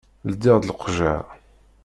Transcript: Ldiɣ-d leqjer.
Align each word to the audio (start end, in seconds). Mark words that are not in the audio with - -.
Ldiɣ-d 0.31 0.63
leqjer. 0.69 1.21